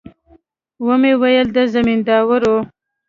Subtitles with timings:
[0.85, 2.55] ومې ويل د زمينداورو.